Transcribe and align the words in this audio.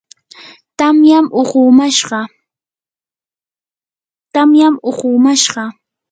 tamyam 4.39 4.77
uqumashqa. 4.83 5.61